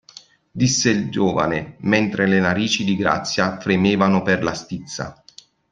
[0.49, 5.23] Disse il giovane, mentre le narici di Grazia fremevano per la stizza.